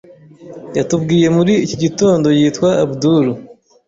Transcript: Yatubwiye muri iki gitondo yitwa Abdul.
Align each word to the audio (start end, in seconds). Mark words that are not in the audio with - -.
Yatubwiye 0.77 1.27
muri 1.37 1.53
iki 1.65 1.75
gitondo 1.83 2.27
yitwa 2.37 2.69
Abdul. 2.83 3.25